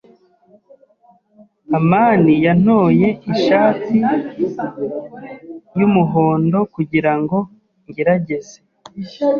[1.77, 3.97] amani yantoye ishati
[5.79, 7.37] yumuhondo kugirango
[7.89, 8.57] ngerageze.